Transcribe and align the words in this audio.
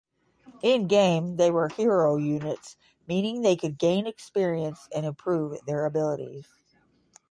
In-game, 0.63 1.35
they 1.35 1.51
were 1.51 1.69
"Hero" 1.77 2.15
units, 2.15 2.75
meaning 3.05 3.43
they 3.43 3.55
could 3.55 3.77
gain 3.77 4.07
experience 4.07 4.89
and 4.95 5.05
improve 5.05 5.63
their 5.67 5.85
abilities. 5.85 6.47